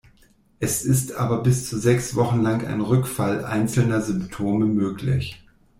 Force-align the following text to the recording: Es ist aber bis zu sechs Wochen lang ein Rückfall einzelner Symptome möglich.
Es 0.59 0.83
ist 0.83 1.11
aber 1.11 1.43
bis 1.43 1.69
zu 1.69 1.77
sechs 1.77 2.15
Wochen 2.15 2.41
lang 2.41 2.65
ein 2.65 2.81
Rückfall 2.81 3.45
einzelner 3.45 4.01
Symptome 4.01 4.65
möglich. 4.65 5.43